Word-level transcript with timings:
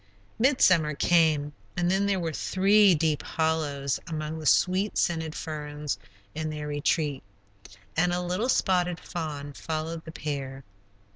Midsummer 0.39 0.95
came, 0.95 1.53
and 1.77 1.91
then 1.91 2.07
there 2.07 2.19
were 2.19 2.33
three 2.33 2.95
deep 2.95 3.21
hollows 3.21 3.99
among 4.07 4.39
the 4.39 4.47
sweet 4.47 4.97
scented 4.97 5.35
ferns 5.35 5.99
in 6.33 6.49
their 6.49 6.65
retreat, 6.67 7.21
and 7.95 8.11
a 8.11 8.19
little 8.19 8.49
spotted 8.49 8.99
fawn 8.99 9.53
followed 9.53 10.03
the 10.03 10.11
pair. 10.11 10.63